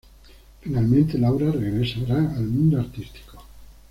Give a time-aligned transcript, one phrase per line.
[0.61, 3.37] Finalmente, Laura regresará al mundo artístico.